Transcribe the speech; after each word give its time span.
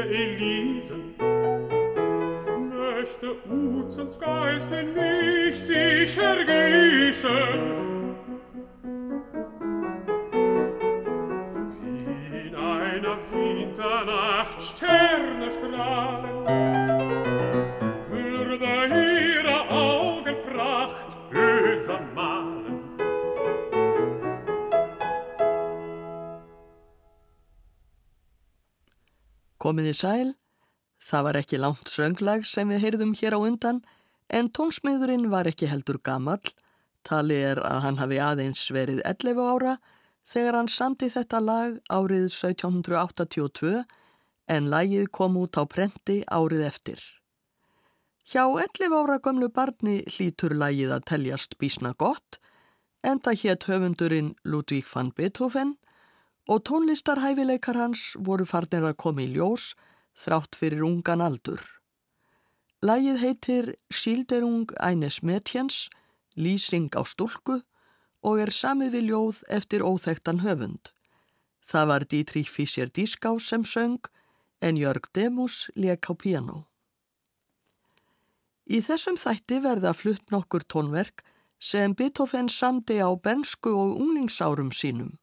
der 0.00 0.10
Elisen, 0.10 1.14
möchte 2.70 3.34
Uzens 3.50 4.18
in 4.72 4.94
mich 4.94 5.56
sich 5.58 6.16
ergießen, 6.16 7.99
Komiði 29.70 29.92
sæl, 29.94 30.30
það 30.98 31.24
var 31.28 31.36
ekki 31.38 31.58
langt 31.62 31.90
sönglag 31.92 32.46
sem 32.48 32.66
við 32.72 32.80
heyrðum 32.82 33.12
hér 33.14 33.36
á 33.38 33.40
undan 33.46 33.76
en 34.26 34.48
tónsmiðurinn 34.50 35.28
var 35.30 35.46
ekki 35.46 35.68
heldur 35.70 36.00
gamall, 36.02 36.42
talið 37.06 37.44
er 37.52 37.60
að 37.68 37.78
hann 37.84 38.00
hafi 38.00 38.18
aðeins 38.18 38.64
verið 38.74 38.98
11 39.06 39.38
ára 39.38 39.76
þegar 40.26 40.58
hann 40.58 40.72
samti 40.74 41.06
þetta 41.14 41.38
lag 41.44 41.76
árið 41.86 42.26
1782 42.26 43.84
en 44.56 44.66
lagið 44.74 45.06
kom 45.14 45.38
út 45.38 45.54
á 45.54 45.62
prenti 45.70 46.18
árið 46.26 46.66
eftir. 46.66 46.98
Hjá 48.26 48.42
11 48.50 48.96
ára 48.98 49.20
gömlu 49.22 49.52
barni 49.54 50.00
hlítur 50.16 50.56
lagið 50.64 50.96
að 50.96 51.06
teljast 51.12 51.54
bísna 51.62 51.94
gott 51.94 52.42
en 53.06 53.22
það 53.22 53.42
hétt 53.44 53.70
höfundurinn 53.70 54.34
Ludvík 54.42 54.90
van 54.90 55.14
Beethoven 55.14 55.76
og 56.48 56.64
tónlistarhæfileikar 56.68 57.76
hans 57.76 58.14
voru 58.18 58.46
farnir 58.48 58.86
að 58.86 58.96
koma 59.02 59.24
í 59.24 59.28
ljós 59.34 59.74
þrátt 60.16 60.56
fyrir 60.56 60.84
ungan 60.86 61.20
aldur. 61.24 61.60
Lægið 62.80 63.18
heitir 63.20 63.74
Schilderung 63.92 64.70
eines 64.80 65.20
Mädchens, 65.20 65.90
lýsing 66.36 66.88
á 66.96 67.04
stúlku 67.04 67.60
og 68.24 68.40
er 68.40 68.52
samið 68.52 68.96
við 68.96 69.04
ljóð 69.10 69.42
eftir 69.52 69.84
óþektan 69.84 70.40
höfund. 70.40 70.92
Það 71.60 71.86
var 71.92 72.06
Dietrich 72.08 72.50
Fischer-Dieskau 72.50 73.38
sem 73.38 73.64
söng 73.64 74.00
en 74.60 74.80
Jörg 74.80 75.12
Demus 75.12 75.68
leik 75.76 76.08
á 76.08 76.16
piano. 76.16 76.66
Í 78.64 78.80
þessum 78.80 79.20
þætti 79.20 79.60
verða 79.60 79.92
flutt 79.92 80.32
nokkur 80.32 80.64
tónverk 80.64 81.20
sem 81.60 81.92
Beethoven 81.92 82.48
samdi 82.48 82.96
á 82.96 83.12
bensku 83.12 83.70
og 83.76 84.00
unglingsárum 84.00 84.72
sínum. 84.72 85.19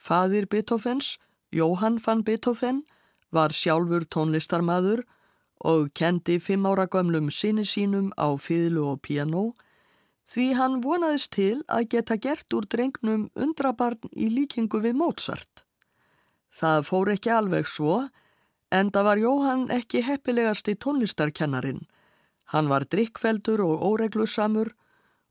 Fadir 0.00 0.48
Beethovens, 0.48 1.18
Jóhann 1.52 2.00
van 2.06 2.24
Beethoven, 2.24 2.84
var 3.30 3.52
sjálfur 3.52 4.06
tónlistarmadur 4.08 5.04
og 5.60 5.90
kendi 5.94 6.38
fimm 6.40 6.64
ára 6.66 6.86
gömlum 6.88 7.28
sinni 7.30 7.66
sínum 7.68 8.08
á 8.16 8.32
fýðlu 8.40 8.86
og 8.94 9.02
piano 9.04 9.50
því 10.30 10.46
hann 10.56 10.78
vonaðist 10.84 11.34
til 11.36 11.60
að 11.68 11.88
geta 11.94 12.16
gert 12.16 12.56
úr 12.56 12.66
drengnum 12.70 13.28
undrabarn 13.34 14.10
í 14.16 14.30
líkingu 14.30 14.80
við 14.80 14.96
Mozart. 14.96 15.64
Það 16.50 16.86
fór 16.88 17.12
ekki 17.14 17.32
alveg 17.34 17.68
svo, 17.68 18.08
en 18.70 18.90
það 18.94 19.06
var 19.08 19.22
Jóhann 19.24 19.64
ekki 19.74 20.02
heppilegasti 20.06 20.76
tónlistarkennarin. 20.78 21.82
Hann 22.54 22.70
var 22.70 22.86
drikkfeldur 22.86 23.62
og 23.66 23.84
óreglusamur 23.86 24.72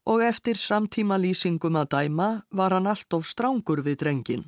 og 0.05 0.23
eftir 0.23 0.59
samtíma 0.59 1.17
lýsingum 1.19 1.79
að 1.79 1.91
dæma 1.95 2.29
var 2.51 2.75
hann 2.75 2.87
allt 2.87 3.13
of 3.15 3.27
strángur 3.27 3.83
við 3.83 3.99
drengin. 4.03 4.47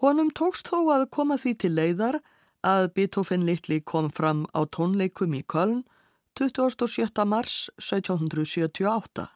Honum 0.00 0.30
tókst 0.32 0.70
þó 0.72 0.78
að 0.94 1.02
koma 1.12 1.36
því 1.36 1.50
til 1.60 1.74
leiðar 1.76 2.16
að 2.64 2.86
Beethoven 2.96 3.42
litli 3.44 3.82
kom 3.84 4.08
fram 4.08 4.46
á 4.56 4.64
tónleikum 4.64 5.34
í 5.36 5.42
Köln 5.44 5.82
27. 6.40 7.10
mars 7.28 7.68
1778. 7.76 9.26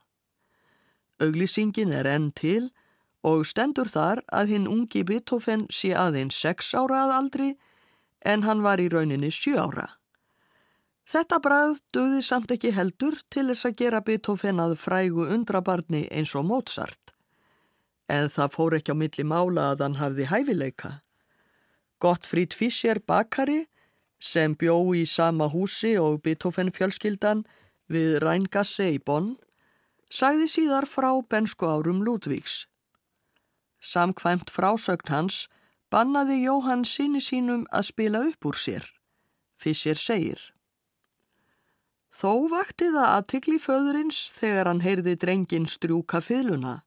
Auglýsingin 1.21 1.93
er 1.93 2.09
enn 2.09 2.31
til 2.33 2.71
og 3.21 3.44
stendur 3.44 3.93
þar 3.93 4.25
að 4.33 4.55
hinn 4.55 4.71
ungi 4.71 5.05
Beethoven 5.05 5.66
sé 5.69 5.93
aðeins 5.93 6.41
6 6.41 6.72
ára 6.81 7.05
að 7.05 7.15
aldri 7.19 7.50
en 8.25 8.49
hann 8.49 8.65
var 8.65 8.81
í 8.81 8.89
rauninni 8.89 9.28
7 9.28 9.60
ára. 9.60 9.91
Þetta 11.05 11.43
bræð 11.44 11.81
döði 11.93 12.22
samt 12.25 12.56
ekki 12.56 12.72
heldur 12.72 13.21
til 13.28 13.50
þess 13.50 13.69
að 13.69 13.77
gera 13.83 14.00
Beethoven 14.00 14.65
að 14.65 14.78
frægu 14.81 15.28
undrabarni 15.28 16.06
eins 16.09 16.33
og 16.33 16.49
Mozart. 16.49 17.14
En 18.09 18.28
það 18.28 18.53
fór 18.56 18.76
ekki 18.78 18.92
á 18.92 18.97
milli 19.00 19.25
mála 19.25 19.70
að 19.72 19.84
hann 19.84 20.00
hafði 20.00 20.28
hæfileika. 20.31 20.91
Gottfried 22.00 22.53
Fischer 22.53 23.00
bakari 23.00 23.65
sem 24.20 24.54
bjó 24.56 24.76
í 24.97 25.04
sama 25.09 25.48
húsi 25.53 25.94
og 26.00 26.20
Beethoven 26.25 26.72
fjölskyldan 26.72 27.44
við 27.92 28.19
Rheingasse 28.25 28.91
í 28.97 28.98
Bonn, 29.00 29.34
sagði 30.10 30.48
síðar 30.48 30.87
frá 30.88 31.10
bensku 31.28 31.69
árum 31.69 32.03
Ludvíks. 32.04 32.65
Samkvæmt 33.81 34.53
frásögn 34.53 35.12
hans 35.12 35.44
bannaði 35.92 36.41
Jóhann 36.44 36.84
síni 36.88 37.21
sínum 37.21 37.66
að 37.72 37.88
spila 37.91 38.25
upp 38.31 38.48
úr 38.48 38.59
sér. 38.59 38.84
Fischer 39.60 39.98
segir. 40.00 40.41
Þó 42.15 42.48
vakti 42.53 42.88
það 42.94 43.10
aðtikli 43.10 43.59
föðurins 43.59 44.19
þegar 44.36 44.71
hann 44.71 44.82
heyrði 44.84 45.16
drengin 45.19 45.66
strjúka 45.66 46.21
fyluna. 46.22 46.82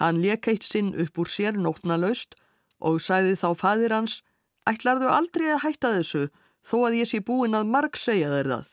Hann 0.00 0.22
lekeitt 0.24 0.64
sinn 0.64 0.94
upp 0.96 1.18
úr 1.20 1.28
sér 1.28 1.58
nótnalaust 1.60 2.38
og 2.80 3.02
sæði 3.04 3.34
þá 3.36 3.48
fadir 3.60 3.92
hans, 3.92 4.20
ætlarðu 4.64 5.10
aldrei 5.12 5.50
að 5.52 5.64
hætta 5.66 5.92
þessu 5.98 6.28
þó 6.64 6.76
að 6.88 6.96
ég 7.00 7.10
sé 7.10 7.20
búin 7.24 7.56
að 7.58 7.68
marg 7.74 7.98
segja 8.00 8.30
þér 8.32 8.48
það. 8.54 8.70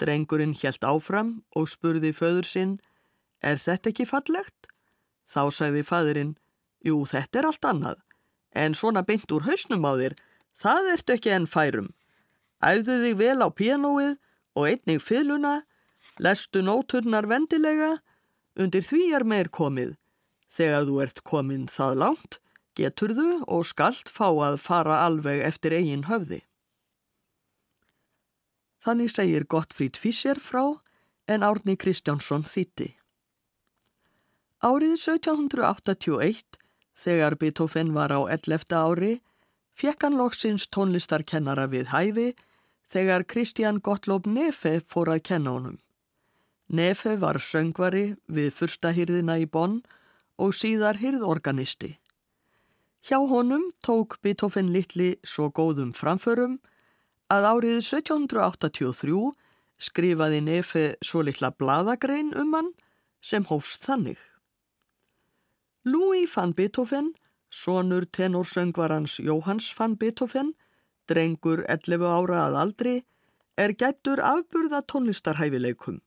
Drengurinn 0.00 0.56
hjælt 0.56 0.86
áfram 0.88 1.34
og 1.56 1.68
spurði 1.68 2.14
föður 2.16 2.48
sinn, 2.48 2.74
er 3.44 3.60
þetta 3.60 3.92
ekki 3.92 4.08
fallegt? 4.08 4.70
Þá 5.28 5.42
sæði 5.52 5.84
fadurinn, 5.84 6.34
jú 6.80 7.04
þetta 7.04 7.42
er 7.42 7.48
allt 7.50 7.68
annað, 7.68 7.98
en 8.56 8.74
svona 8.74 9.04
beint 9.04 9.28
úr 9.36 9.44
hausnum 9.44 9.84
á 9.84 9.92
þér, 10.00 10.16
það 10.56 10.92
ertu 10.94 11.16
ekki 11.16 11.34
enn 11.36 11.48
færum. 11.48 11.92
Æðu 12.64 12.96
þig 13.04 13.20
vel 13.20 13.40
á 13.44 13.48
pianoið 13.52 14.16
og 14.56 14.68
einnig 14.72 15.04
fyluna, 15.04 15.60
lestu 16.20 16.64
nóturnar 16.64 17.28
vendilega, 17.28 17.98
undir 18.56 18.84
því 18.84 19.04
er 19.16 19.24
meir 19.24 19.52
komið. 19.52 19.96
Þegar 20.50 20.86
þú 20.88 21.00
ert 21.04 21.22
komin 21.22 21.66
það 21.70 21.98
langt, 22.02 22.38
getur 22.78 23.14
þú 23.14 23.28
og 23.46 23.66
skalt 23.68 24.10
fá 24.10 24.28
að 24.30 24.58
fara 24.62 25.02
alveg 25.06 25.42
eftir 25.46 25.76
eigin 25.76 26.08
höfði. 26.10 26.42
Þannig 28.80 29.12
segir 29.12 29.44
Gottfried 29.44 29.98
Fischer 30.00 30.40
frá 30.40 30.80
en 31.28 31.44
Árni 31.46 31.76
Kristjánsson 31.76 32.46
þýtti. 32.48 32.94
Árið 34.60 34.96
1781, 34.96 36.58
þegar 36.96 37.36
Beethoven 37.40 37.92
var 37.96 38.12
á 38.12 38.20
11. 38.28 38.72
ári, 38.76 39.12
fekk 39.76 40.04
hann 40.04 40.18
loksins 40.20 40.66
tónlistarkennara 40.68 41.68
við 41.72 41.92
hæfi 41.94 42.26
þegar 42.90 43.24
Kristján 43.24 43.78
Gottlob 43.80 44.26
Nefe 44.26 44.80
fór 44.82 45.12
að 45.14 45.22
kenna 45.28 45.54
honum. 45.54 45.78
Nefe 46.68 47.16
var 47.22 47.40
söngvari 47.40 48.16
við 48.26 48.52
fyrsta 48.54 48.92
hyrðina 48.96 49.38
í 49.40 49.46
Bonn 49.46 49.80
og 50.40 50.56
síðar 50.56 50.98
hyrðorganisti. 51.02 51.98
Hjá 53.04 53.20
honum 53.28 53.68
tók 53.84 54.18
Beethoven 54.24 54.72
litli 54.72 55.14
svo 55.24 55.48
góðum 55.52 55.92
framförum 55.96 56.58
að 57.32 57.46
árið 57.52 57.78
1783 57.80 59.30
skrifaði 59.80 60.40
Nefe 60.44 60.84
svo 61.04 61.22
litla 61.24 61.52
bladagrein 61.56 62.34
um 62.36 62.52
hann 62.56 62.74
sem 63.24 63.46
hófst 63.48 63.86
þannig. 63.88 64.18
Louis 65.84 66.28
van 66.34 66.52
Beethoven, 66.52 67.14
sonur 67.48 68.04
tenorsöngvarans 68.04 69.16
Jóhanns 69.24 69.70
van 69.78 69.96
Beethoven, 69.96 70.52
drengur 71.08 71.64
11 71.68 72.04
ára 72.04 72.44
að 72.48 72.58
aldri, 72.64 72.94
er 73.56 73.72
gættur 73.72 74.20
afburða 74.20 74.82
tónlistarhæfileikum. 74.84 76.00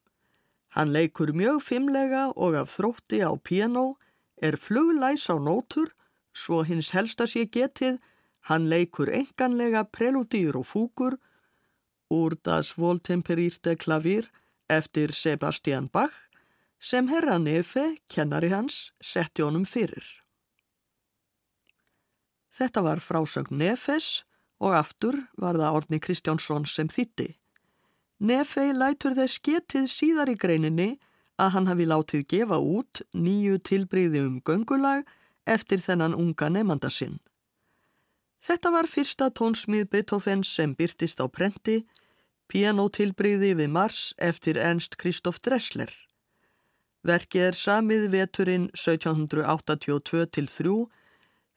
Hann 0.78 0.94
leikur 0.94 1.34
mjög 1.34 1.62
fimmlega 1.62 2.30
og 2.34 2.56
af 2.58 2.72
þrótti 2.74 3.22
á 3.26 3.34
piano, 3.38 3.98
er 4.42 4.58
fluglæs 4.58 5.30
á 5.30 5.36
nótur, 5.38 5.94
svo 6.34 6.64
hins 6.64 6.92
helsta 6.96 7.28
sé 7.30 7.46
getið, 7.46 8.00
hann 8.50 8.70
leikur 8.70 9.12
enganlega 9.14 9.86
preludýr 9.86 10.58
og 10.60 10.68
fúkur 10.68 11.18
úr 12.14 12.36
Das 12.44 12.74
Voltemperirte 12.78 13.76
klavir 13.76 14.30
eftir 14.70 15.14
Sebastian 15.14 15.88
Bach 15.88 16.14
sem 16.80 17.08
herra 17.08 17.38
Nefe, 17.40 17.98
kennari 18.10 18.50
hans, 18.52 18.92
setti 19.02 19.42
honum 19.42 19.64
fyrir. 19.66 20.04
Þetta 22.54 22.84
var 22.86 23.00
frásögn 23.02 23.58
Nefes 23.58 24.26
og 24.62 24.76
aftur 24.78 25.16
var 25.40 25.58
það 25.58 25.78
Orni 25.80 26.00
Kristjánsson 26.04 26.68
sem 26.70 26.92
þýtti. 26.92 27.32
Nefe 28.20 28.68
lætur 28.76 29.16
þess 29.18 29.42
getið 29.44 29.88
síðar 29.90 30.32
í 30.32 30.38
greininni 30.40 30.90
að 31.44 31.54
hann 31.56 31.70
hafi 31.72 31.90
látið 31.90 32.26
gefa 32.34 32.60
út 32.60 33.04
nýju 33.14 33.60
tilbreyði 33.70 34.26
um 34.28 34.40
göngulag 34.48 35.06
eftir 35.46 35.80
þennan 35.84 36.16
unga 36.16 36.50
nefnda 36.50 36.90
sinn. 36.92 37.20
Þetta 38.44 38.74
var 38.76 38.90
fyrsta 38.92 39.30
tónsmið 39.32 39.86
Beethoven 39.92 40.42
sem 40.44 40.74
byrtist 40.76 41.22
á 41.24 41.32
prenti, 41.32 41.86
pianotilbriði 42.52 43.54
við 43.60 43.70
Mars 43.72 44.14
eftir 44.20 44.58
Ernst 44.60 44.98
Christoph 45.00 45.40
Dressler. 45.46 45.92
Verkið 47.08 47.42
er 47.50 47.56
samið 47.60 48.10
veturinn 48.12 48.68
1782-3 48.76 50.76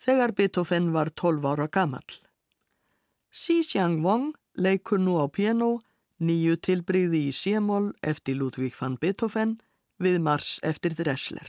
þegar 0.02 0.30
Beethoven 0.38 0.92
var 0.94 1.08
12 1.10 1.46
ára 1.50 1.66
gamall. 1.66 2.12
Xi 3.34 3.62
Xiang 3.66 3.98
Wang 4.02 4.34
leikur 4.54 4.98
nú 5.02 5.18
á 5.18 5.26
piano 5.26 5.82
nýju 6.22 6.56
tilbriði 6.62 7.26
í 7.28 7.32
Sémól 7.34 7.92
eftir 8.02 8.34
Ludwig 8.38 8.74
van 8.78 8.96
Beethoven 8.96 9.60
við 10.02 10.18
Mars 10.20 10.56
eftir 10.66 10.94
Dressler. 10.98 11.46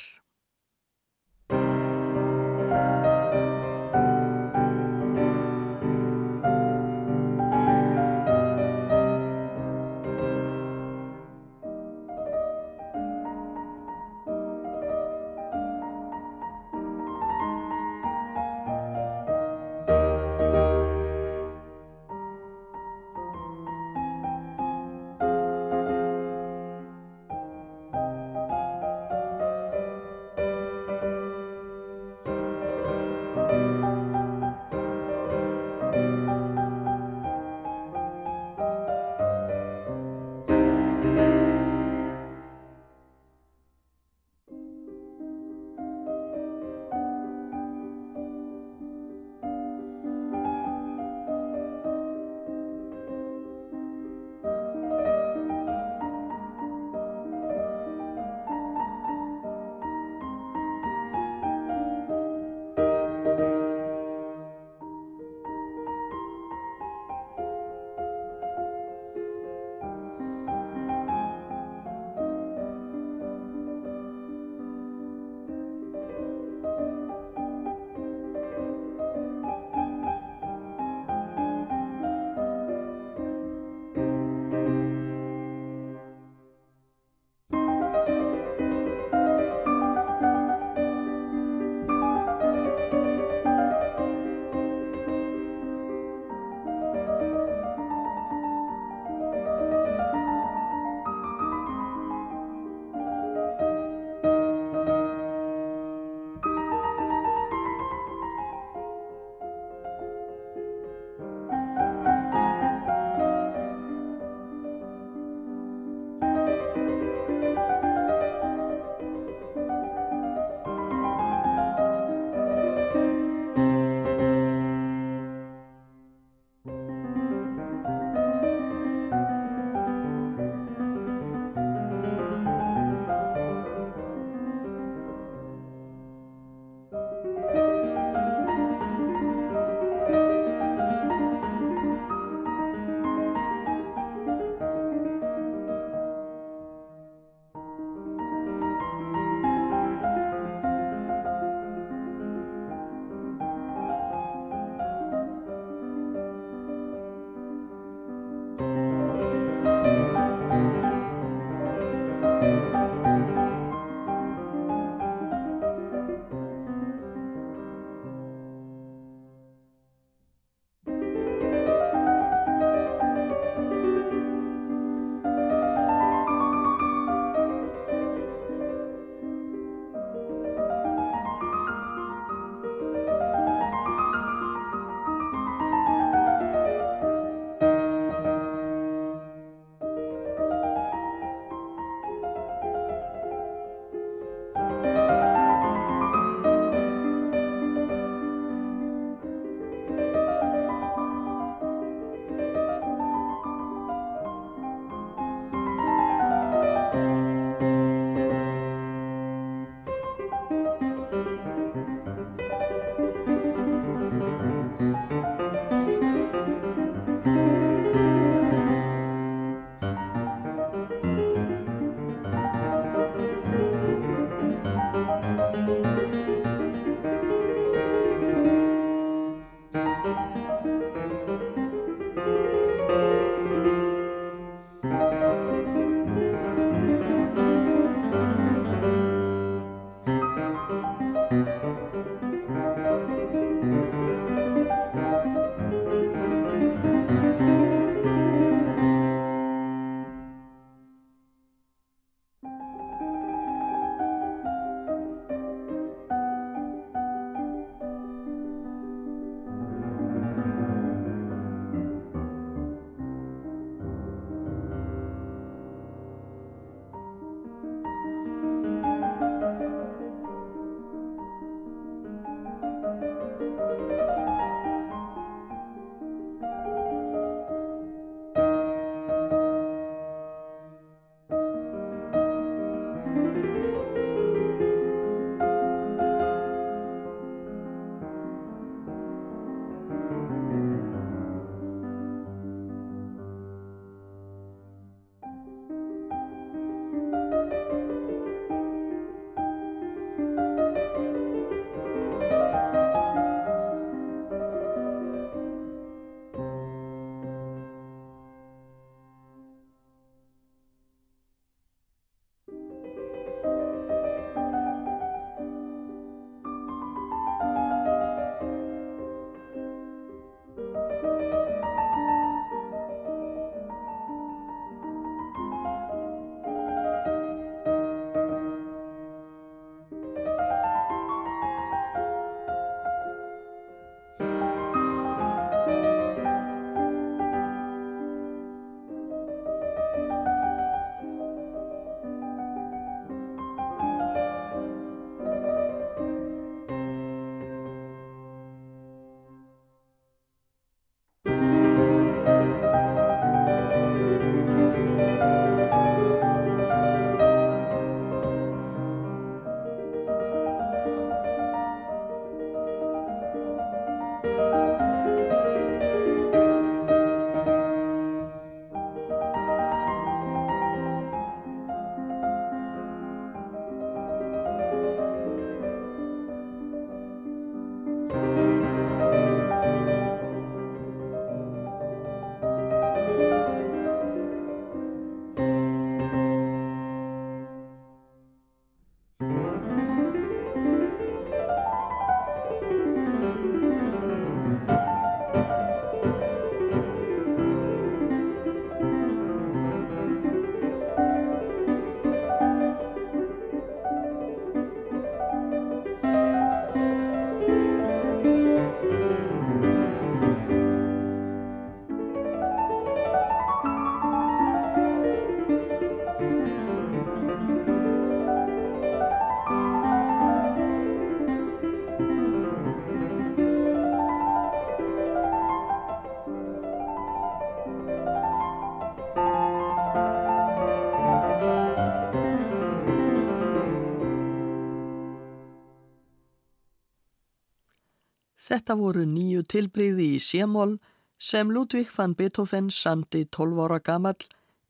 Þetta 438.47 438.77
voru 438.79 439.03
nýju 439.03 439.41
tilbreyði 439.51 440.05
í 440.15 440.19
sémól 440.23 440.77
sem 441.19 441.49
Ludvík 441.51 441.89
van 441.97 442.13
Beethoven 442.15 442.69
samti 442.71 443.25
12 443.25 443.63
ára 443.65 443.79
gamal 443.83 444.15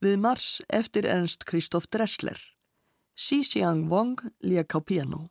við 0.02 0.18
mars 0.24 0.62
eftir 0.74 1.06
Ernst 1.06 1.46
Kristoff 1.46 1.86
Dressler. 1.94 2.40
Xi 3.18 3.44
Xiang 3.46 3.86
Wong 3.92 4.18
lék 4.42 4.74
á 4.74 4.82
piano. 4.82 5.30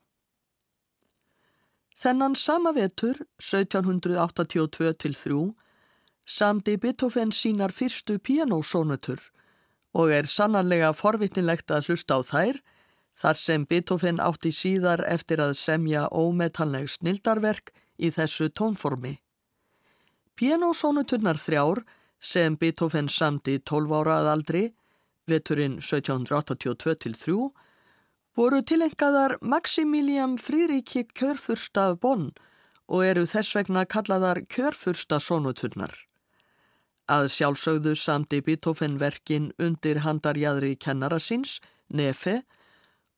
Þennan 1.97 2.37
sama 2.37 2.75
vetur, 2.77 3.17
1782-3, 3.41 5.55
samdi 6.27 6.77
Beethoven 6.77 7.33
sínar 7.33 7.73
fyrstu 7.73 8.19
pianosónutur 8.19 9.21
og 9.97 10.13
er 10.13 10.27
sannarlega 10.29 10.93
forvitnilegt 10.93 11.71
að 11.73 11.89
hlusta 11.89 12.19
á 12.19 12.21
þær 12.21 12.61
þar 13.17 13.37
sem 13.41 13.65
Beethoven 13.65 14.21
átti 14.21 14.53
síðar 14.53 15.01
eftir 15.09 15.41
að 15.41 15.57
semja 15.57 16.05
ómetanleg 16.13 16.91
snildarverk 16.93 17.73
í 17.99 18.11
þessu 18.15 18.49
tónformi. 18.51 19.17
Pianosónuturnar 20.37 21.39
þrjár 21.41 21.83
sem 22.21 22.57
Beethoven 22.61 23.09
samdi 23.09 23.59
12 23.59 23.95
ára 23.97 24.19
að 24.21 24.33
aldri, 24.33 24.65
veturinn 25.27 25.79
1782-3, 25.81 27.37
voru 28.37 28.61
tilengaðar 28.63 29.39
Maximilian 29.41 30.37
Fríríki 30.37 31.07
kjörfursta 31.17 31.95
Bonn 32.01 32.31
og 32.87 33.03
eru 33.07 33.25
þess 33.27 33.57
vegna 33.57 33.87
kallaðar 33.89 34.43
kjörfursta 34.53 35.19
sónuturnar. 35.23 35.95
Að 37.07 37.29
sjálfsögðu 37.31 37.95
samdi 37.97 38.43
Beethoven 38.43 38.99
verkin 38.99 39.53
undir 39.63 40.03
handarjadri 40.03 40.75
kennara 40.77 41.21
síns, 41.23 41.61
Nefe, 41.89 42.43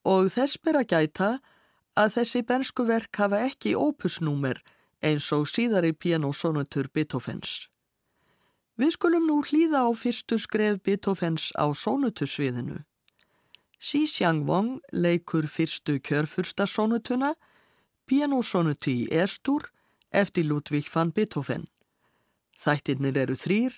og 0.04 0.28
þess 0.32 0.58
ber 0.60 0.76
að 0.82 0.90
gæta 0.92 1.30
að 1.98 2.18
þessi 2.18 2.42
bensku 2.46 2.86
verk 2.86 3.18
hafa 3.18 3.40
ekki 3.48 3.74
opusnúmer 3.78 4.60
eins 5.02 5.30
og 5.34 5.48
síðari 5.50 5.92
pianosonutur 5.92 6.90
Beethovens. 6.94 7.68
Við 8.78 8.94
skulum 8.94 9.26
nú 9.26 9.40
hlýða 9.42 9.82
á 9.86 9.90
fyrstu 9.98 10.38
skref 10.38 10.78
Beethovens 10.86 11.50
á 11.58 11.66
sonutusviðinu. 11.74 12.84
Xi 13.78 14.04
Xiangwong 14.06 14.78
leikur 14.92 15.46
fyrstu 15.50 15.98
kjörfurstasonutuna, 16.02 17.34
pianosonuti 18.06 18.94
í 19.02 19.10
Estur 19.10 19.68
eftir 20.10 20.46
Ludvík 20.46 20.90
van 20.94 21.10
Beethoven. 21.14 21.66
Þættirnir 22.58 23.18
eru 23.22 23.36
þrýr, 23.38 23.74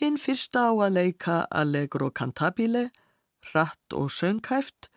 hinn 0.00 0.16
fyrsta 0.20 0.68
á 0.68 0.72
að 0.72 0.94
leika 0.96 1.42
Allegro 1.50 2.10
Cantabile, 2.10 2.88
Ratt 3.52 3.92
og 3.92 4.12
Söngkæft, 4.12 4.88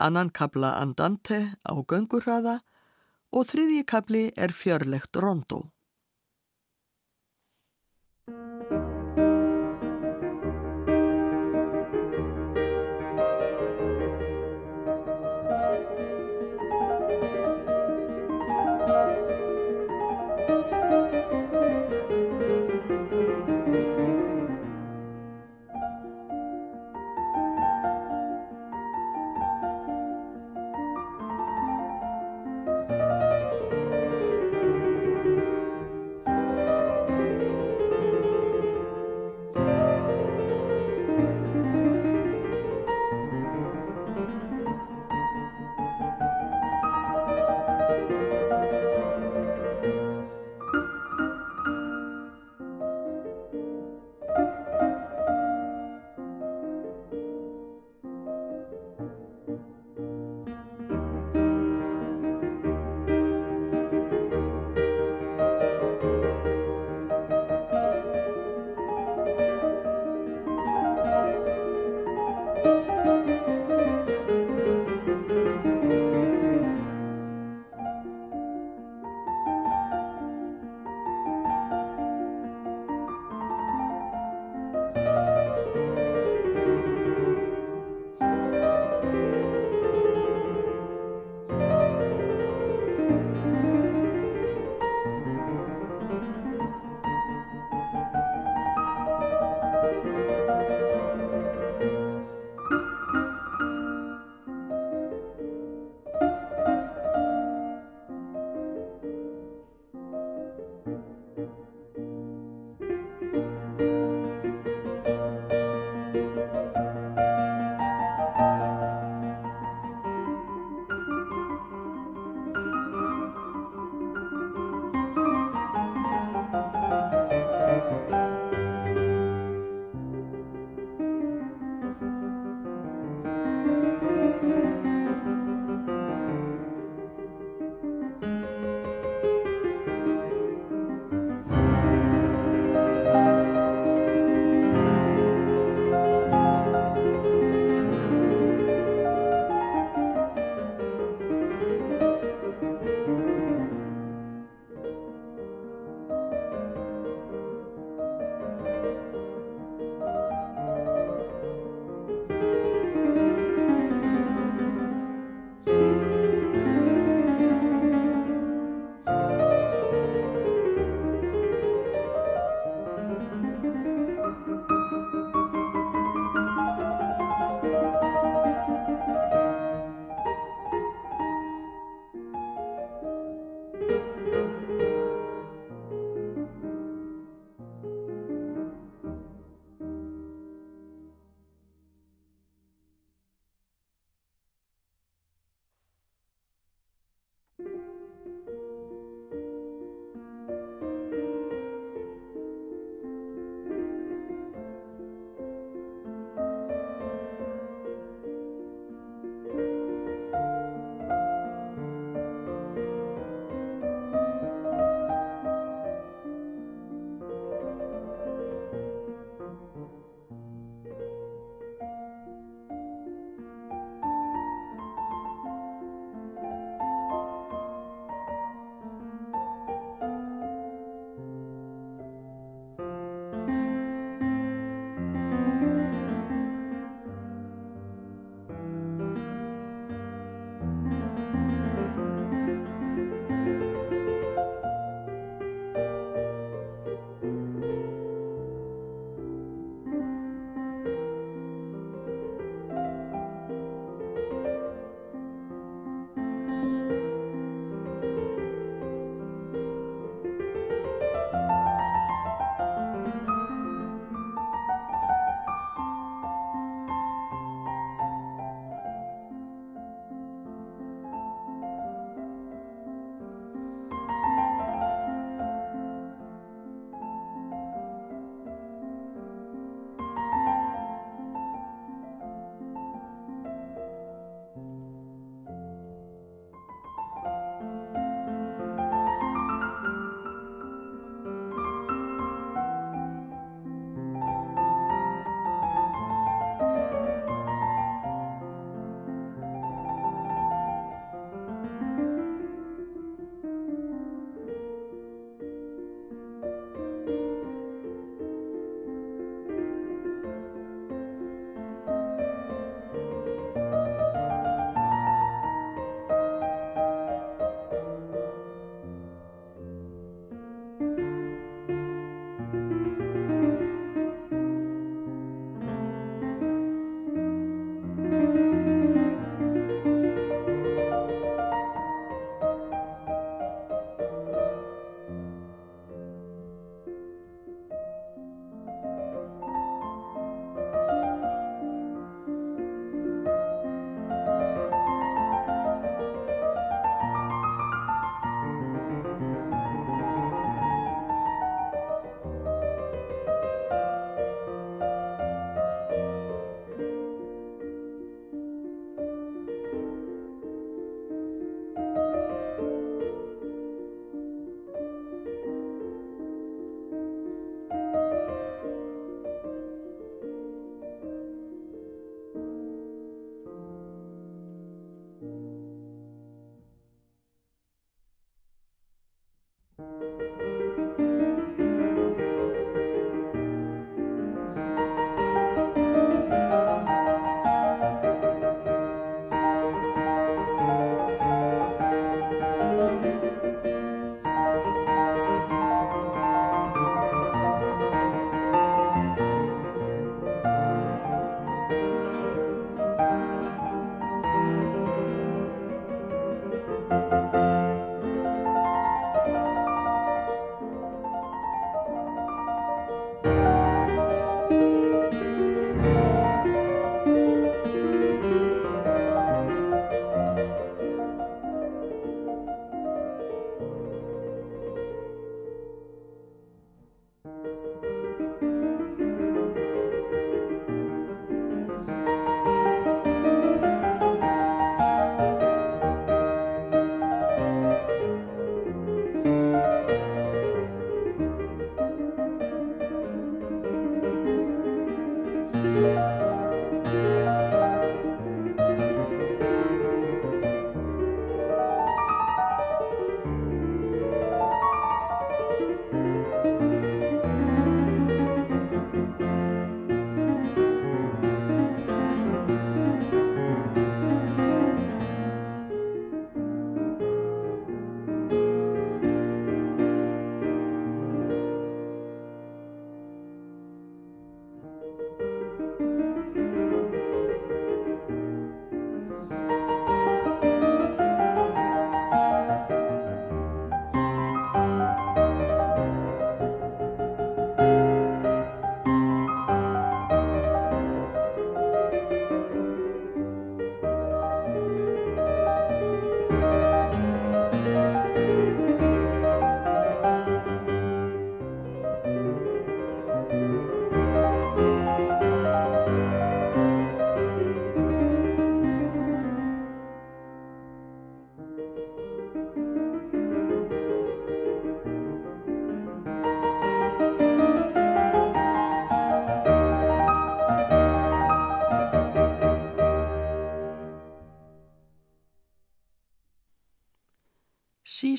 annan 0.00 0.30
kabla 0.30 0.74
Andante 0.80 1.40
á 1.62 1.72
göngurraða 1.76 2.60
og 3.30 3.46
þriðji 3.50 3.84
kabli 3.86 4.24
er 4.36 4.52
fjörlegt 4.52 5.20
Rondó. 5.22 5.60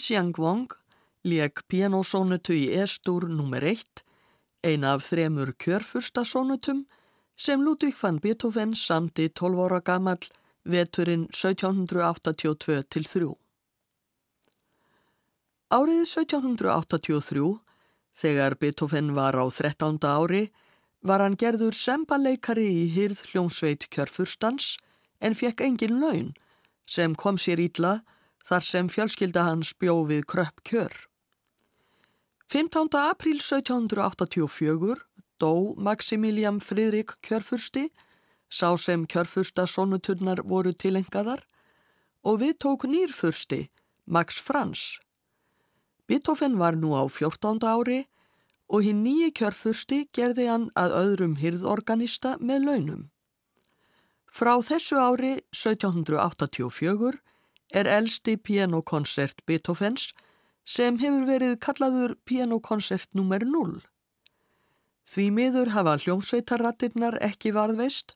Xi 0.02 0.16
Xiangwang 0.16 0.72
leik 1.30 1.62
pianosónutu 1.70 2.56
í 2.58 2.74
Estur 2.74 3.30
nr. 3.30 3.62
1, 3.70 4.02
eina 4.66 4.98
af 4.98 5.06
þremur 5.06 5.54
kjörfurstasónutum 5.62 6.90
sem 7.38 7.62
Ludvík 7.62 7.94
van 8.02 8.18
Beethoven 8.24 8.74
samti 8.74 9.30
12 9.30 9.62
ára 9.66 9.82
gammal 9.86 10.18
veturinn 10.66 11.28
1782-3. 11.30 13.30
Árið 15.70 16.02
1783, 16.10 17.62
þegar 18.24 18.58
Beethoven 18.58 19.14
var 19.14 19.38
á 19.38 19.46
13. 19.54 20.02
ári, 20.02 20.50
var 21.06 21.22
hann 21.22 21.38
gerður 21.38 21.78
sembaleikari 21.78 22.66
í 22.66 22.90
hýrð 22.96 23.22
hljómsveit 23.30 23.86
kjörfurstans 23.94 24.82
en 25.22 25.38
fekk 25.38 25.62
engin 25.62 26.02
laun 26.02 26.34
sem 26.90 27.14
kom 27.14 27.38
sér 27.38 27.62
ítla 27.62 28.02
þar 28.47 28.65
sem 28.65 28.89
fjölskylda 28.89 29.45
hans 29.47 29.73
bjó 29.73 30.01
við 30.10 30.25
kröpp 30.25 30.63
kjör. 30.67 30.93
15. 32.51 32.89
apríl 32.99 33.39
1784 33.39 34.97
dó 35.39 35.73
Maximilian 35.77 36.60
Fridrik 36.60 37.15
kjörfursti, 37.25 37.89
sá 38.49 38.75
sem 38.77 39.06
kjörfursta 39.08 39.65
sonuturnar 39.65 40.43
voru 40.43 40.73
tilengaðar 40.73 41.45
og 42.27 42.41
við 42.43 42.58
tók 42.62 42.86
nýrfursti, 42.86 43.69
Max 44.06 44.41
Frans. 44.41 44.99
Beethoven 46.08 46.58
var 46.60 46.75
nú 46.75 46.91
á 46.93 47.08
14. 47.08 47.63
ári 47.63 48.04
og 48.67 48.84
hinn 48.86 49.01
nýji 49.06 49.32
kjörfursti 49.39 50.06
gerði 50.12 50.49
hann 50.51 50.67
að 50.75 50.95
öðrum 50.99 51.38
hyrðorganista 51.39 52.36
með 52.39 52.67
launum. 52.67 53.04
Frá 54.32 54.54
þessu 54.63 54.99
ári 54.99 55.34
1784 55.56 57.19
er 57.71 57.88
elsti 57.88 58.36
pianokoncert 58.38 59.45
Beethovens 59.47 60.12
sem 60.67 60.99
hefur 61.01 61.25
verið 61.27 61.57
kallaður 61.63 62.15
pianokoncert 62.27 63.10
nr. 63.17 63.45
0. 63.45 63.79
Því 65.12 65.27
miður 65.36 65.71
hafa 65.75 65.97
hljómsveitarrattirnar 66.03 67.17
ekki 67.25 67.53
varðveist. 67.55 68.13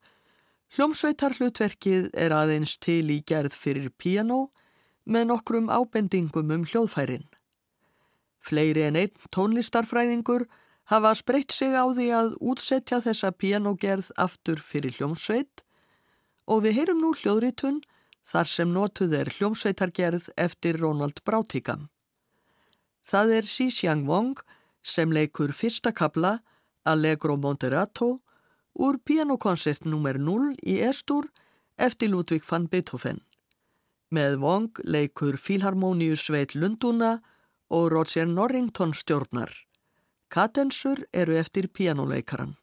Hljómsveitarhlutverkið 0.75 2.11
er 2.13 2.35
aðeins 2.35 2.77
til 2.79 3.09
í 3.11 3.21
gerð 3.27 3.57
fyrir 3.59 3.89
piano 3.97 4.49
með 5.05 5.31
nokkrum 5.31 5.71
ábendingum 5.71 6.53
um 6.55 6.63
hljóðfærin. 6.67 7.25
Fleiri 8.45 8.85
en 8.85 8.99
einn 8.99 9.27
tónlistarfræðingur 9.33 10.45
hafa 10.91 11.15
spreytt 11.17 11.51
sig 11.51 11.73
á 11.73 11.85
því 11.89 12.07
að 12.13 12.35
útsetja 12.39 13.01
þessa 13.01 13.31
pianogerð 13.33 14.11
aftur 14.21 14.61
fyrir 14.61 14.93
hljómsveit 14.99 15.65
og 16.45 16.65
við 16.65 16.79
heyrum 16.79 17.01
nú 17.01 17.13
hljóðritun 17.17 17.81
þar 18.25 18.49
sem 18.49 18.71
notuð 18.73 19.13
er 19.19 19.29
hljómsveitargerð 19.37 20.31
eftir 20.37 20.79
Ronald 20.81 21.21
Brautigam. 21.25 21.89
Það 23.05 23.33
er 23.37 23.49
Xi 23.49 23.69
Xiangwang 23.69 24.39
sem 24.81 25.11
leikur 25.13 25.53
fyrsta 25.53 25.93
kabla 25.93 26.39
Allegro 26.85 27.37
Moderato 27.37 28.19
úr 28.73 28.97
pianokoncert 29.05 29.85
nr. 29.85 30.17
0 30.17 30.55
í 30.65 30.79
Estur 30.81 31.29
eftir 31.77 32.09
Ludwig 32.09 32.43
van 32.49 32.67
Beethoven. 32.67 33.21
Með 34.09 34.37
Wong 34.41 34.81
leikur 34.83 35.37
Filharmonius 35.37 36.25
Sveit 36.27 36.55
Lunduna 36.55 37.19
og 37.69 37.91
Roger 37.93 38.27
Norrington 38.29 38.93
stjórnar. 38.93 39.51
Katensur 40.29 41.05
eru 41.13 41.37
eftir 41.37 41.67
pianoleikaran. 41.67 42.55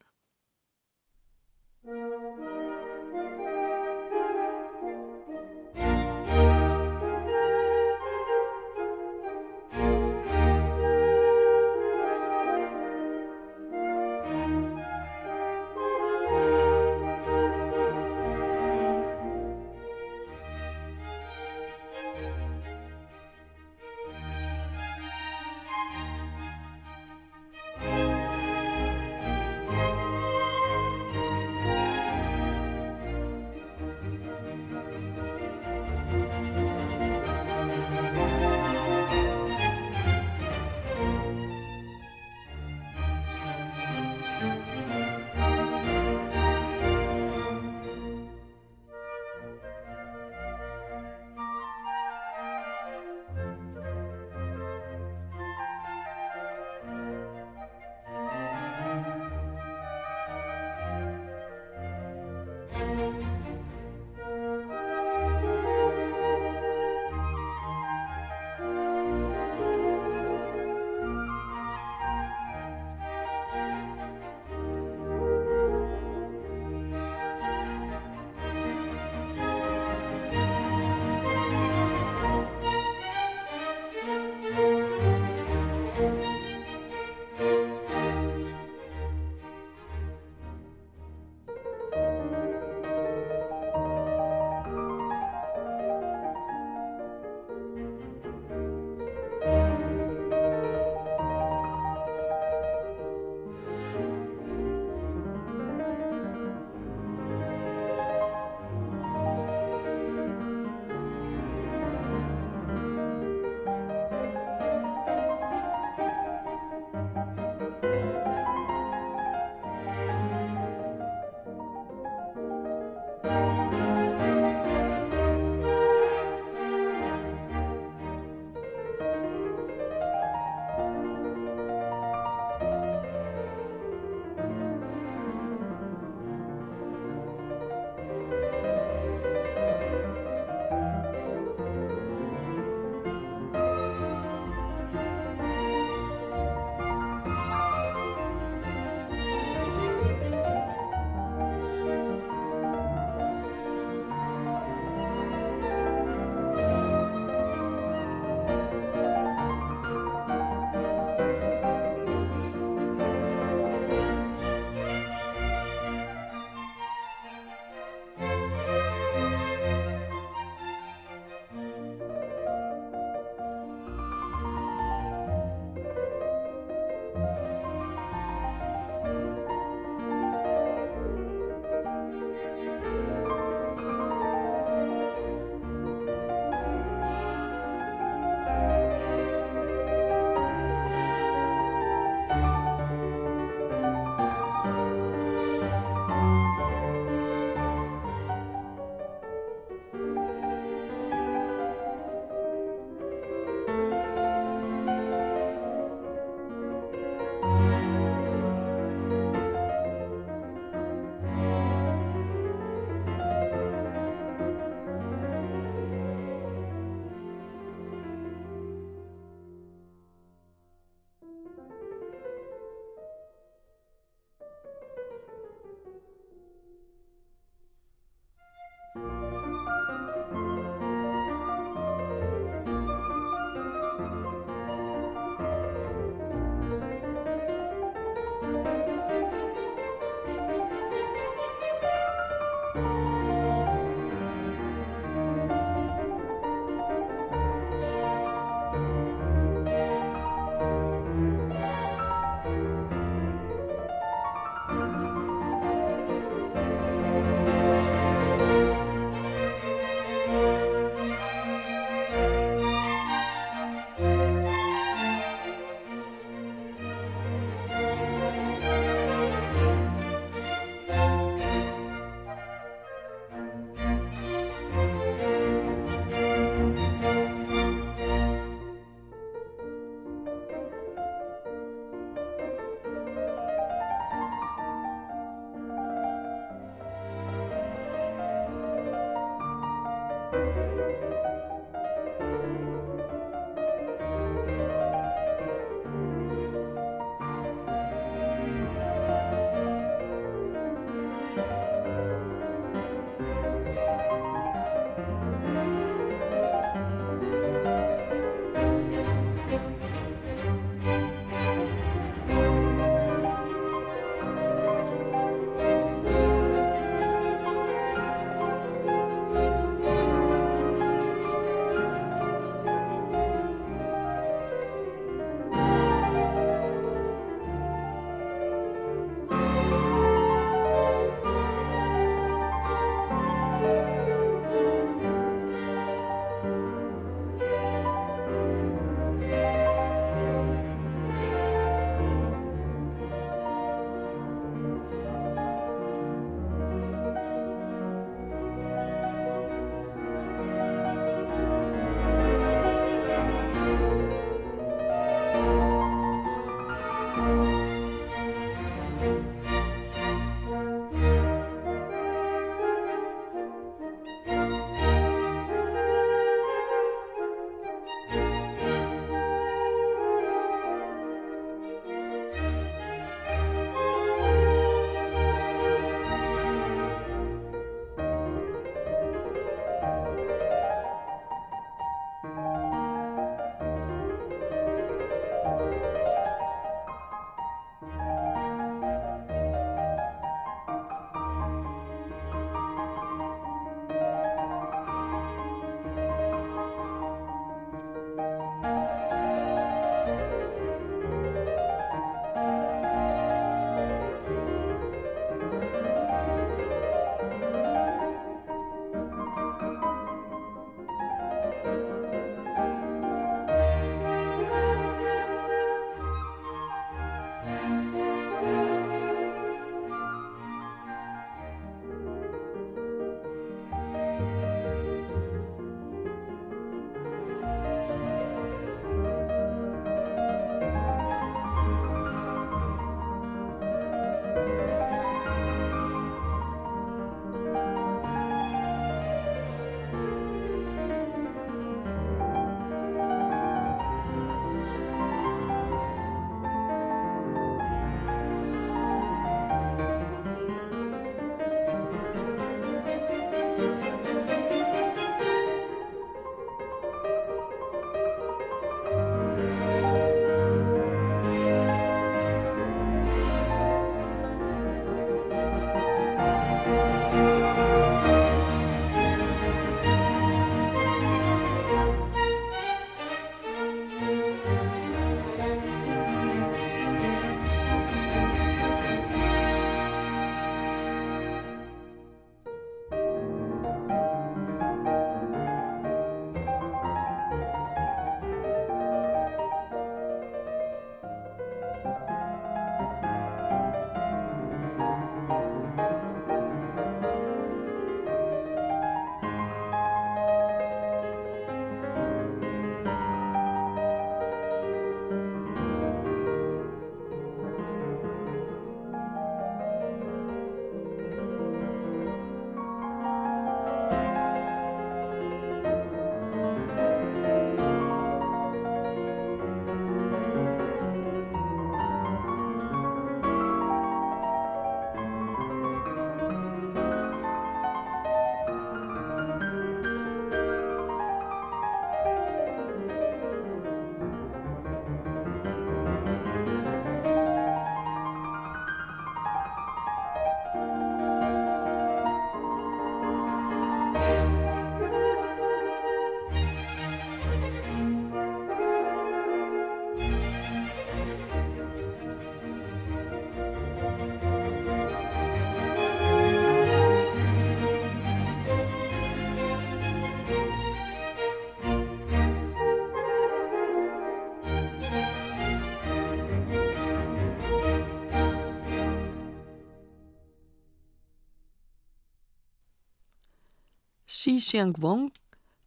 Xi 574.53 574.59
Xiang-Wong 574.59 575.07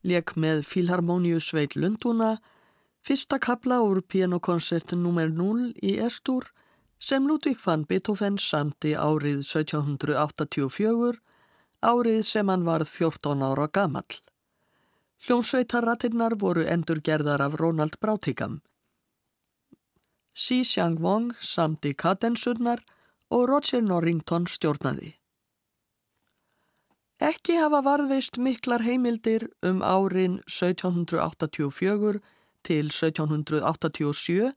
leik 0.05 0.35
með 0.37 0.59
Filharmoníu 0.69 1.39
Sveit 1.41 1.73
Lundúna 1.73 2.35
fyrsta 3.01 3.39
kabla 3.41 3.79
úr 3.81 4.03
pianokoncertin 4.05 5.01
nr. 5.01 5.31
0 5.33 5.71
í 5.81 5.95
Estúr 6.05 6.45
sem 7.01 7.25
Ludvík 7.25 7.57
van 7.65 7.87
Beethoven 7.89 8.37
samti 8.37 8.93
árið 8.93 9.41
1784, 9.41 11.17
árið 11.81 12.21
sem 12.29 12.53
hann 12.53 12.67
varð 12.69 12.93
14 12.93 13.41
ára 13.49 13.65
gamall. 13.73 14.21
Hljómsveitarratinnar 15.25 16.37
voru 16.37 16.69
endur 16.69 17.01
gerðar 17.01 17.41
af 17.41 17.57
Ronald 17.57 17.97
Brautigam. 17.97 18.61
Xi 20.37 20.61
Xiang-Wong 20.61 21.33
samti 21.41 21.97
kadensurnar 21.97 22.85
og 23.33 23.49
Roger 23.49 23.81
Norrington 23.81 24.45
stjórnaði. 24.45 25.15
Ekki 27.23 27.55
hafa 27.55 27.79
varðveist 27.79 28.35
miklar 28.35 28.83
heimildir 28.83 29.47
um 29.63 29.79
árin 29.79 30.41
1784 30.51 32.19
til 32.67 32.89
1787 32.91 34.51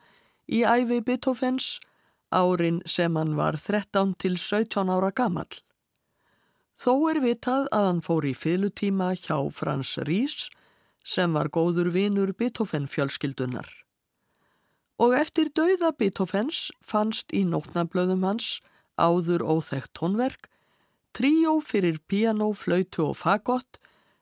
í 0.51 0.65
æfi 0.67 0.99
Beethovens, 1.07 1.79
árin 2.35 2.83
sem 2.83 3.15
hann 3.15 3.37
var 3.39 3.55
13 3.55 4.17
til 4.19 4.35
17 4.35 4.91
ára 4.91 5.13
gammal. 5.15 5.47
Þó 6.75 7.11
er 7.13 7.23
vitað 7.23 7.71
að 7.71 7.87
hann 7.87 8.03
fór 8.03 8.27
í 8.27 8.35
fylgutíma 8.35 9.15
hjá 9.15 9.39
Frans 9.55 9.95
Ries 10.11 10.49
sem 11.07 11.33
var 11.33 11.51
góður 11.55 11.93
vinur 11.95 12.35
Beethoven 12.35 12.91
fjölskyldunar. 12.91 13.71
Og 14.99 15.15
eftir 15.15 15.55
dauða 15.55 15.95
Beethovens 15.95 16.73
fannst 16.83 17.31
í 17.31 17.47
nótnablöðum 17.47 18.27
hans 18.27 18.59
áður 18.99 19.47
óþægt 19.47 19.95
tónverk 19.95 20.51
tríó 21.17 21.59
fyrir 21.65 22.01
piano, 22.09 22.53
flautu 22.55 23.11
og 23.11 23.19
fagott 23.21 23.79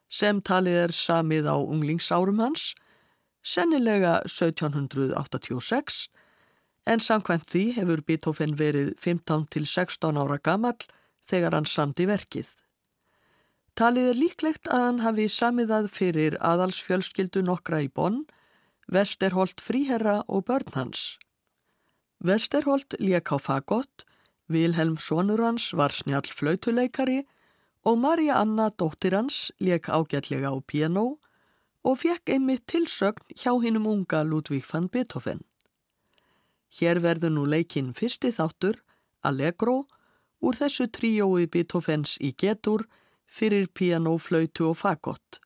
sem 0.09 0.41
talið 0.41 0.83
er 0.87 0.95
samið 0.95 1.49
á 1.51 1.57
unglingsárum 1.59 2.39
hans, 2.41 2.75
sennilega 3.43 4.21
1786, 4.27 6.07
en 6.87 7.03
samkvæmt 7.03 7.51
því 7.51 7.65
hefur 7.79 8.03
Beethoven 8.07 8.55
verið 8.59 8.95
15 9.03 9.49
til 9.51 9.67
16 9.67 10.19
ára 10.23 10.39
gammal 10.39 10.79
þegar 11.27 11.59
hann 11.59 11.67
samdi 11.67 12.07
verkið. 12.07 12.55
Talið 13.77 14.11
er 14.13 14.17
líklegt 14.17 14.71
að 14.73 14.85
hann 14.87 15.03
hafi 15.05 15.27
samiðað 15.29 15.91
fyrir 15.93 16.39
aðalsfjölskyldu 16.41 17.43
nokkra 17.45 17.83
í 17.85 17.91
Bonn, 17.93 18.25
Vesterholt 18.87 19.61
fríherra 19.61 20.21
og 20.31 20.47
börn 20.47 20.71
hans. 20.79 21.17
Vesterholt 22.23 22.95
lék 23.03 23.35
á 23.35 23.37
fagott 23.43 24.07
Vilhelm 24.49 24.97
sonur 24.97 25.43
hans 25.43 25.73
var 25.75 25.91
snjall 25.91 26.29
flautuleikari 26.31 27.25
og 27.87 27.99
Marja 27.99 28.39
Anna 28.43 28.69
dóttir 28.71 29.15
hans 29.15 29.51
leik 29.59 29.89
ágætlega 29.91 30.51
á 30.55 30.59
piano 30.63 31.19
og 31.87 31.99
fekk 32.03 32.31
einmitt 32.35 32.67
tilsögn 32.71 33.35
hjá 33.35 33.53
hinnum 33.63 33.87
unga 33.87 34.23
Ludvík 34.23 34.67
van 34.71 34.89
Beethoven. 34.91 35.43
Hér 36.79 37.01
verður 37.03 37.35
nú 37.35 37.45
leikinn 37.47 37.95
fyrsti 37.95 38.33
þáttur, 38.35 38.79
Allegro, 39.23 39.87
úr 40.43 40.55
þessu 40.59 40.87
tríói 40.91 41.47
Beethovens 41.51 42.17
í 42.23 42.33
getur 42.35 42.87
fyrir 43.27 43.67
piano, 43.75 44.17
flautu 44.19 44.71
og 44.71 44.79
fagott. 44.83 45.41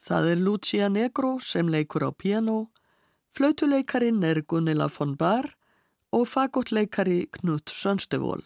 Það 0.00 0.30
er 0.32 0.44
Lucia 0.44 0.88
Negro 0.88 1.38
sem 1.44 1.68
leikur 1.68 2.04
á 2.08 2.10
piano, 2.12 2.70
flautuleikarin 3.36 4.22
er 4.24 4.40
Gunilla 4.40 4.88
von 4.88 5.16
Bahr 5.16 5.50
og 6.12 6.28
fagotleikari 6.28 7.26
Knut 7.32 7.70
Sönstevól. 7.70 8.42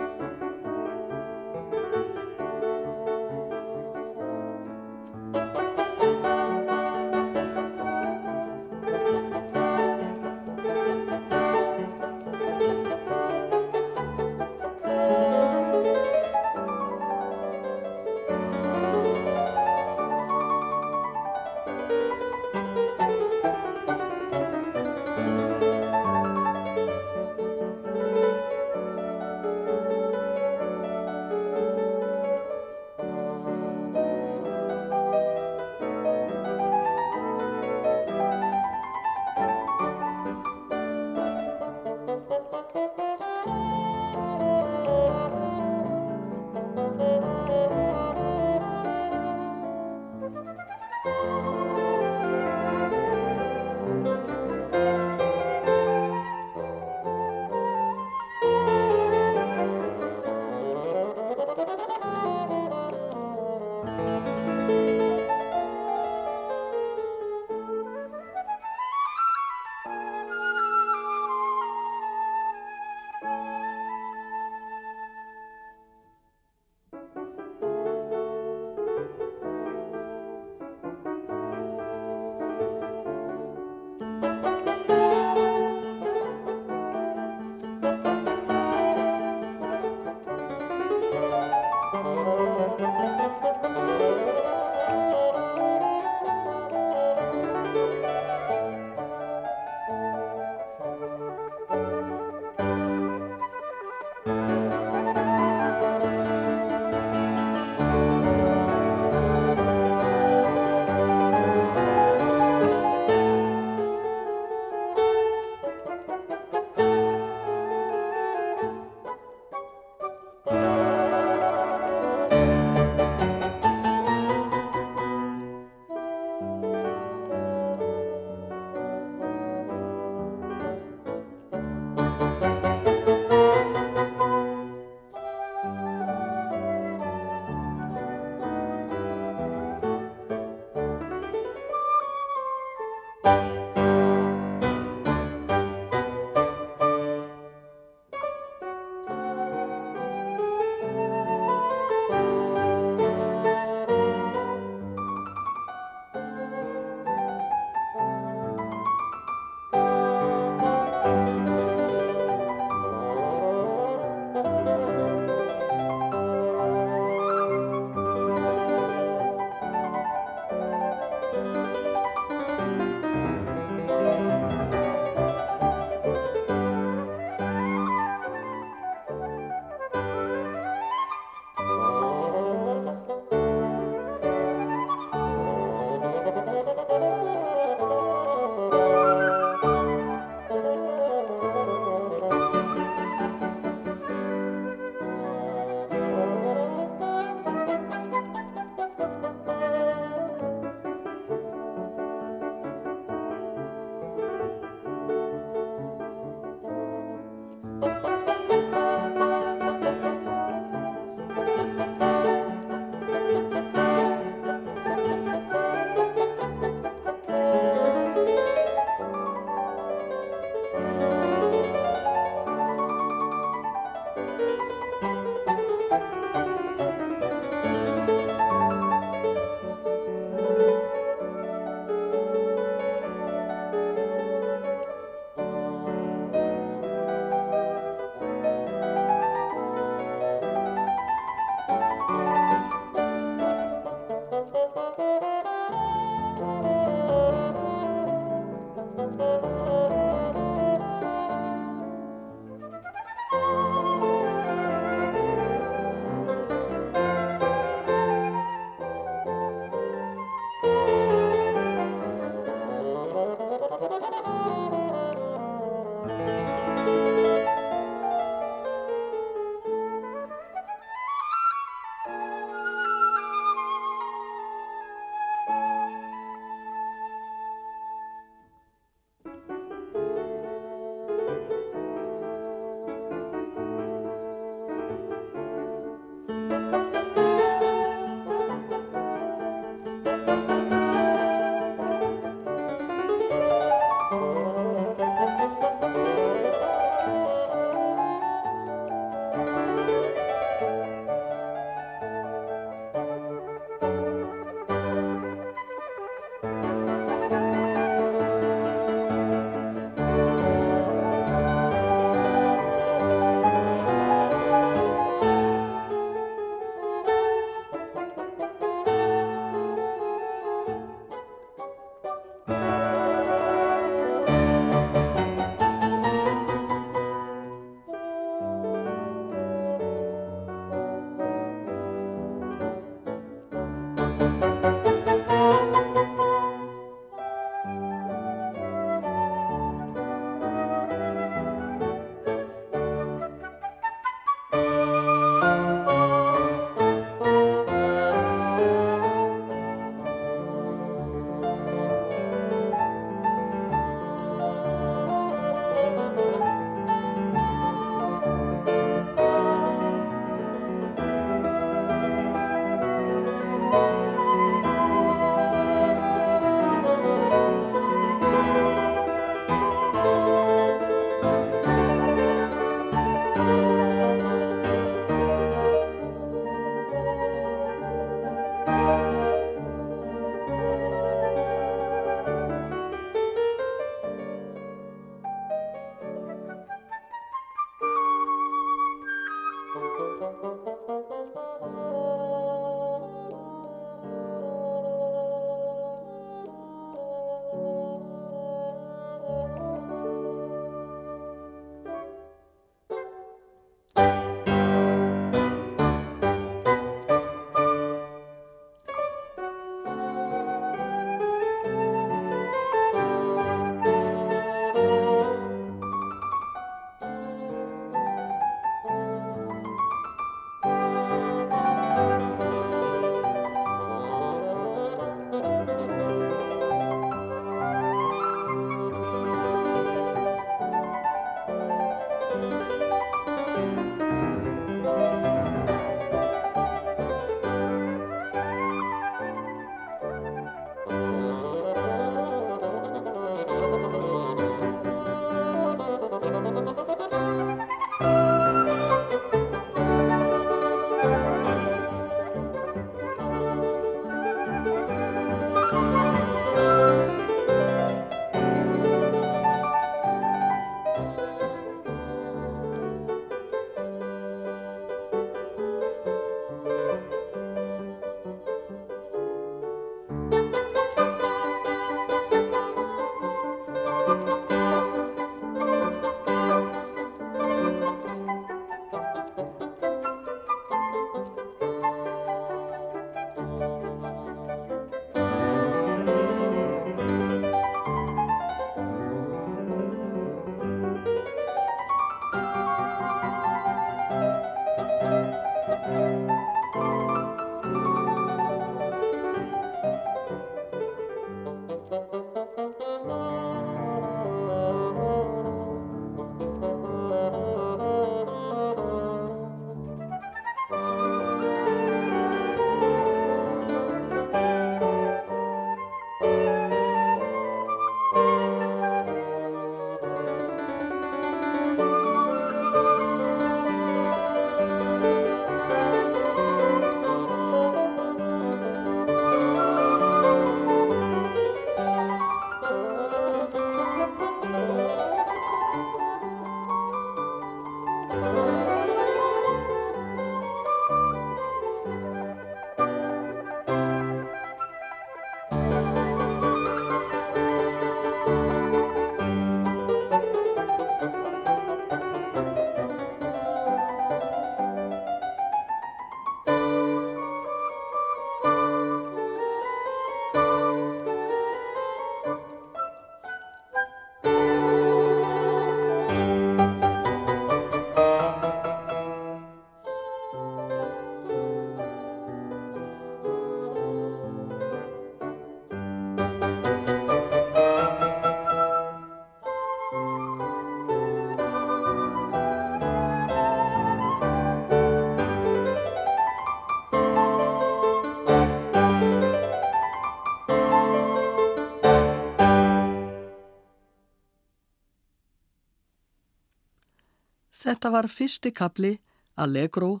Þetta 597.62 597.90
var 597.94 598.08
fyrsti 598.10 598.50
kapli, 598.50 598.96
Allegro, 599.38 600.00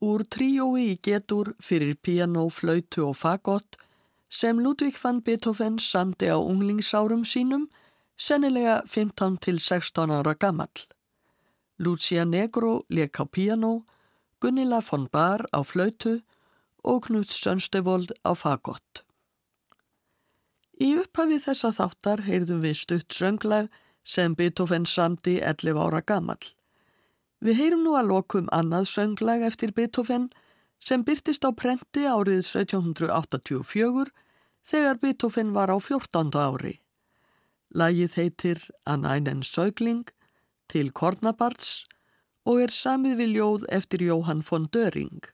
úr 0.00 0.24
tríói 0.24 0.94
í 0.94 0.98
getur 1.04 1.52
fyrir 1.60 1.98
piano, 2.00 2.46
flautu 2.48 3.04
og 3.10 3.18
fagott 3.20 3.76
sem 4.32 4.58
Ludvig 4.64 4.96
van 5.02 5.20
Beethoven 5.20 5.76
samti 5.78 6.30
á 6.32 6.40
unglingsárum 6.40 7.26
sínum, 7.28 7.68
sennilega 8.16 8.80
15 8.88 9.36
til 9.44 9.60
16 9.60 10.10
ára 10.10 10.32
gammal. 10.34 10.72
Lucia 11.78 12.24
Negro 12.24 12.86
leik 12.88 13.20
á 13.20 13.28
piano, 13.28 13.84
Gunilla 14.40 14.80
von 14.80 15.06
Bar 15.12 15.44
á 15.52 15.60
flautu 15.62 16.22
og 16.82 17.02
Knut 17.06 17.28
Sönstevold 17.28 18.16
á 18.24 18.32
fagott. 18.32 19.04
Í 20.80 20.96
upphafið 20.96 21.44
þessa 21.44 21.70
þáttar 21.76 22.24
heyrðum 22.24 22.64
við 22.64 22.80
stutt 22.80 23.12
sönglag 23.12 23.68
sem 24.02 24.34
Beethoven 24.34 24.88
samti 24.88 25.36
11 25.44 25.78
ára 25.78 26.00
gammal. 26.00 26.40
Við 27.42 27.58
heyrum 27.58 27.80
nú 27.82 27.96
að 27.98 28.12
lokum 28.12 28.50
annað 28.54 28.84
sönglag 28.92 29.40
eftir 29.42 29.72
Beethoven 29.74 30.28
sem 30.78 31.02
byrtist 31.02 31.42
á 31.42 31.50
prenti 31.50 32.04
árið 32.06 32.44
1784 32.46 34.12
þegar 34.62 35.00
Beethoven 35.02 35.50
var 35.56 35.72
á 35.74 35.78
14. 35.82 36.30
ári. 36.38 36.76
Lægið 37.74 38.14
heitir 38.20 38.62
An 38.86 39.02
einen 39.02 39.42
Säugling 39.42 40.06
til 40.70 40.92
Kornabarts 40.94 41.82
og 42.46 42.62
er 42.62 42.70
samið 42.70 43.18
við 43.24 43.34
ljóð 43.34 43.66
eftir 43.74 44.06
Jóhann 44.06 44.46
von 44.46 44.70
Döring. 44.70 45.26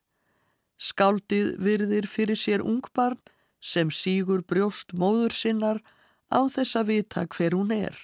Skáldið 0.80 1.58
virðir 1.60 2.08
fyrir 2.08 2.40
sér 2.40 2.64
ungbarn 2.64 3.20
sem 3.60 3.92
sígur 3.92 4.46
brjóst 4.48 4.96
móður 4.96 5.36
sinnar 5.36 5.84
á 6.32 6.40
þess 6.48 6.72
að 6.72 6.94
vita 6.94 7.28
hver 7.28 7.52
hún 7.52 7.74
er. 7.74 7.96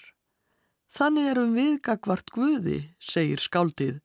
Þannig 0.95 1.27
erum 1.33 1.55
við 1.59 1.79
gagvart 1.83 2.29
Guði, 2.31 2.77
segir 3.03 3.41
skáldið. 3.43 3.97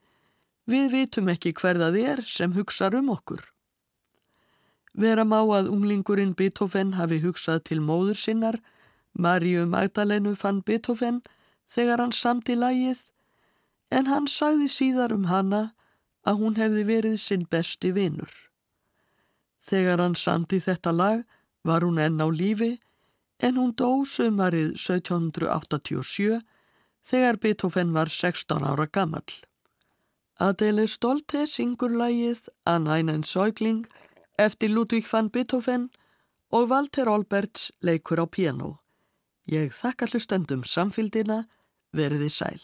Við 0.65 0.87
vitum 0.95 1.29
ekki 1.29 1.51
hver 1.53 1.77
það 1.77 1.97
er 2.01 2.21
sem 2.25 2.55
hugsa 2.55 2.89
um 2.97 3.11
okkur. 3.13 3.43
Vera 4.97 5.21
má 5.21 5.37
að 5.43 5.69
unglingurinn 5.69 6.33
Beethoven 6.33 6.95
hafi 6.97 7.21
hugsað 7.21 7.61
til 7.69 7.79
móður 7.85 8.17
sinnar, 8.17 8.57
Maríu 9.13 9.67
Magdalenu 9.69 10.33
fann 10.35 10.63
Beethoven 10.65 11.21
þegar 11.69 12.01
hann 12.01 12.11
samt 12.11 12.49
í 12.49 12.57
lægið, 12.57 13.05
en 13.93 14.09
hann 14.09 14.25
sagði 14.25 14.67
síðar 14.73 15.13
um 15.13 15.29
hana 15.29 15.73
að 16.25 16.41
hún 16.41 16.57
hefði 16.57 16.83
verið 16.89 17.17
sinn 17.21 17.45
besti 17.45 17.93
vinnur. 17.93 18.33
Þegar 19.61 20.01
hann 20.01 20.17
samt 20.17 20.53
í 20.57 20.59
þetta 20.59 20.91
lag 20.93 21.25
var 21.61 21.85
hún 21.85 22.01
enn 22.01 22.17
á 22.17 22.27
lífi, 22.33 22.79
en 23.45 23.61
hún 23.61 23.75
dó 23.77 24.01
sömarið 24.09 24.73
1787 24.73 26.41
þegar 27.05 27.39
Beethoven 27.41 27.93
var 27.93 28.09
16 28.09 28.65
ára 28.65 28.87
gammal. 28.91 29.25
Adele 30.39 30.87
Stolte 30.87 31.45
syngur 31.47 31.91
lægið 31.91 32.47
An 32.65 32.87
einen 32.87 33.23
Säugling 33.23 33.85
eftir 34.39 34.69
Ludwig 34.69 35.07
van 35.11 35.29
Beethoven 35.29 35.89
og 36.51 36.69
Walter 36.71 37.09
Olberts 37.11 37.71
leikur 37.81 38.23
á 38.23 38.25
piano. 38.25 38.77
Ég 39.49 39.73
þakka 39.73 40.07
hlustendum 40.11 40.63
samfildina, 40.63 41.43
veriði 41.91 42.29
sæl. 42.29 42.61